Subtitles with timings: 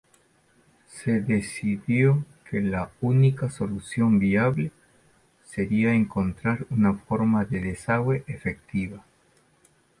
[0.87, 4.71] Se decidió que la única solución viable
[5.45, 9.05] sería encontrar una forma de desagüe efectiva.